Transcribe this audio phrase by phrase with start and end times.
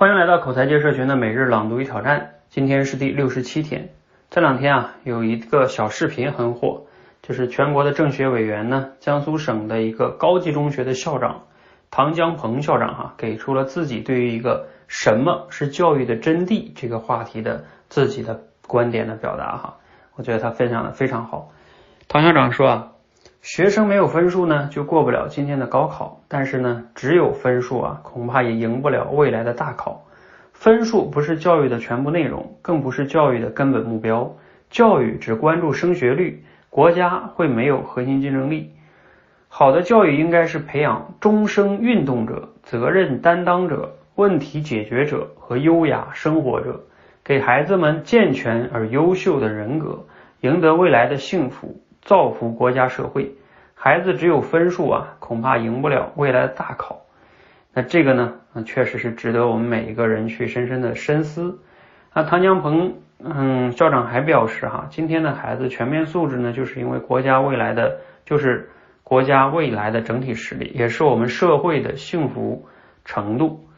[0.00, 3.90] 欢迎来到口才界社群的每日朗读与挑战，今天是第六十七天。
[4.30, 6.86] 这两天啊，有一个小视频很火，
[7.20, 11.42] 就是全国的政协委员呢，江苏省的一个高级中学的校长
[11.90, 19.76] 唐江鹏校长哈，给出了自己对于一个什么是教育的真谛这个话题的自己的观点的表达哈，
[20.16, 21.50] 我觉得他分享的非常好。
[22.08, 22.92] 唐校长说啊。
[23.42, 26.20] 学生没有分数呢，就过不了今天的高考。
[26.28, 30.04] 但是呢，只有分数啊，恐怕也赢不了未来的大考。
[30.52, 34.36] 分数不是教育的全部内容，更不是教育的根本目标。
[34.68, 38.72] 教育只关注升学率，国家会没有核心竞争力。
[39.48, 46.82] 好的教育应该是培养终生运动者、责任担当者、问题解决者和优雅生活者，
[47.24, 50.04] 给孩子们健全而优秀的人格，
[50.42, 51.80] 赢得未来的幸福。
[52.10, 53.36] 造福国家社会，
[53.72, 57.02] 孩子只有分数啊，恐怕赢不了未来的大考。
[57.72, 58.32] 那这个呢，
[58.66, 61.60] 确实是值得我们每一个人去深深的深思。
[62.12, 68.70] 那唐江鹏，嗯，校长还表示哈，今天的孩子全面素质呢，就是因为国家未来的，就是
[69.04, 72.66] 国家未来的整体实力，也是我们社会的幸福
[73.04, 73.68] 程度。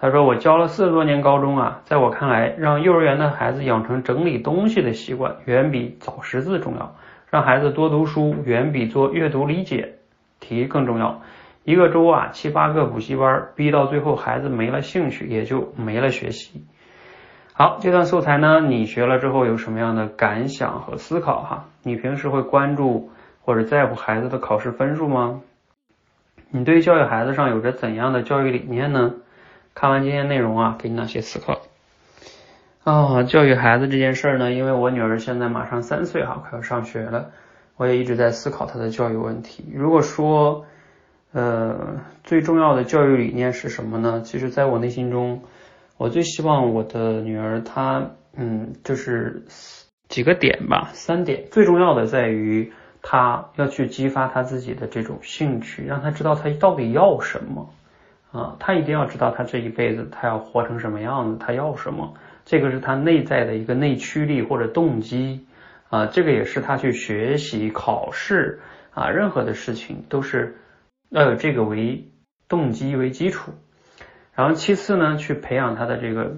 [0.00, 6.96] 他说，我教了四十多年高中啊，在我看来，让幼儿园的孩子养成整理东西的习惯，远比早识字重要。
[7.36, 9.96] 让孩子多读书，远比做阅读理解
[10.40, 11.20] 题更重要。
[11.64, 16.64] 一个周啊，七八个补习班，逼到最后，孩子没了兴趣，也就没了学习。
[17.52, 21.66] 好，这段素材呢，你学了之后有什么样的感想和思考哈？
[21.82, 23.10] 你平时会关注
[23.42, 25.42] 或者在乎孩子的考试分数吗？
[26.48, 29.12] 你对教育孩子上有着怎样的教育理念呢？
[29.74, 31.60] 看完今天内容啊，给你哪些思考？
[32.86, 37.32] 啊，教育孩子这件事儿呢，因为我女儿现在马上三岁哈，快要上学了，
[37.76, 39.64] 我也一直在思考她的教育问题。
[39.74, 40.66] 如果说，
[41.32, 44.20] 呃，最重要的教育理念是什么呢？
[44.20, 45.42] 其实，在我内心中，
[45.96, 49.42] 我最希望我的女儿她，嗯，就是
[50.08, 51.48] 几个点吧，三点。
[51.50, 57.68] 最重要的在于她要去激发她自己的这种兴趣，让她知道她到底要什么
[58.30, 62.14] 啊，她一定要知道她这一辈子她要活成什么样子，她要什么。
[62.46, 65.46] 这个是他内在的一个内驱力或者动机
[65.90, 68.60] 啊，这个也是他去学习、考试
[68.94, 70.56] 啊，任何的事情都是
[71.10, 72.08] 要有这个为
[72.48, 73.52] 动机为基础。
[74.32, 76.36] 然后其次呢，去培养他的这个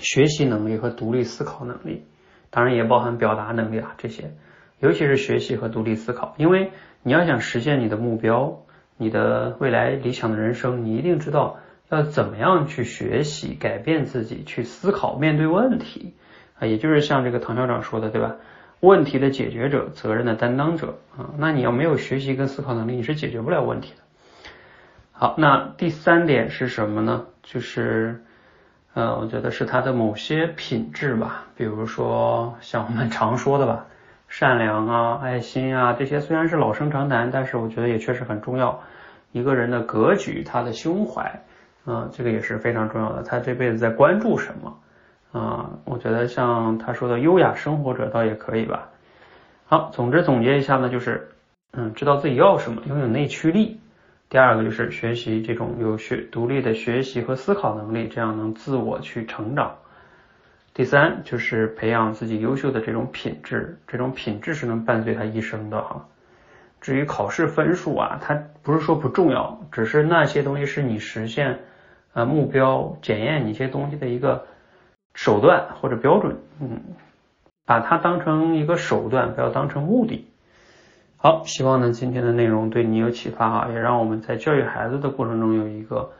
[0.00, 2.04] 学习能力和独立思考能力，
[2.50, 4.32] 当然也包含表达能力啊这些，
[4.80, 6.72] 尤其是学习和独立思考，因为
[7.04, 8.62] 你要想实现你的目标、
[8.96, 11.60] 你的未来理想的人生，你一定知道。
[11.90, 16.14] 要怎么样去学习、改变自己、去思考、面对问题
[16.58, 16.66] 啊？
[16.66, 18.36] 也就是像这个唐校长说的，对吧？
[18.78, 21.34] 问题的解决者、责任的担当者啊。
[21.36, 24.02] 那你要没有学习跟思考能力，你是解决不了问题的。
[25.12, 27.26] 好，那第三点是什么呢？
[27.42, 28.22] 就是
[28.94, 33.86] 呃，我觉得是他的某些品质吧，比如说像我们常说的吧，
[34.28, 38.80] 善良啊、爱心啊这些，虽然是老生常谈，但是我觉得也确实很重要。
[39.32, 41.42] 一个人的格局，他的胸怀。
[41.90, 43.22] 啊，这个也是非常重要的。
[43.22, 44.78] 他这辈子在关注什么？
[45.32, 48.88] 啊，我觉得像他说的优雅生活者倒也可以吧。
[49.66, 51.30] 好，总之总结一下呢，就是
[51.72, 53.80] 嗯，知道自己要什么，拥有内驱力。
[54.28, 59.74] 第二个就是学习这种有学独立的学习和思考能力，这样能自我去成长。
[60.74, 66.06] 第三就是培养自己优秀的这种品质，这种品质是能伴随他一生的哈。
[66.80, 71.58] 至于考试分数啊，它不是说不重要，只是那些东西是你实现。
[72.12, 74.46] 啊，目标检验你一些东西的一个
[75.14, 76.80] 手段或者标准，嗯，
[77.64, 80.26] 把它当成一个手段，不要当成目的。
[81.16, 86.10] 好，希望呢今天的内容对你有启发啊，也让我们在教育孩子的过程中有一个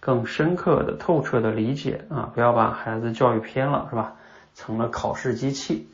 [0.00, 4.14] 更深刻的、透彻的理解啊，不要把孩子教育偏了，是吧？
[4.54, 5.88] 成了考试机器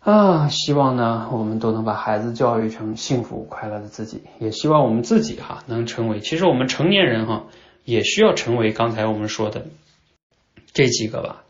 [0.00, 0.48] 啊。
[0.48, 7.44] 希望呢我们都能把孩子教育成幸福快乐的自己，也希望我们自己哈能成为，其实我们成年人哈。
[7.86, 9.64] 也需要成为刚才我们说的
[10.74, 11.44] 这几个吧，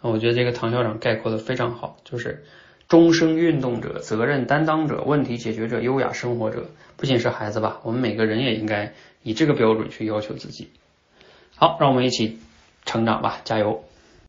[0.00, 2.44] 我觉得这个唐校长概括的非常好，就是
[2.88, 10.70] 终生运动者、责任担当者、问题解决者、优雅生活者，不仅是孩子吧，我们每个人也应该以这个标准去要求自己。
[11.56, 12.38] 好，让我们一起
[12.84, 13.84] 成长吧，加油！